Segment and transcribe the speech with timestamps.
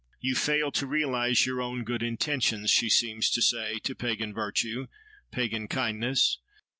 [0.19, 4.87] "You fail to realise your own good intentions," she seems to say, to pagan virtue,
[5.29, 6.39] pagan kindness.